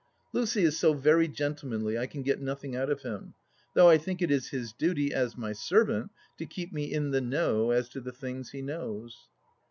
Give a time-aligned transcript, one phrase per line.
[0.33, 3.35] Lucy is so very gentlemanly I can get nothing out of him,
[3.75, 7.21] though I think it is his duty, as my servant, to keep me in" the
[7.21, 9.15] know" as to the things he knows.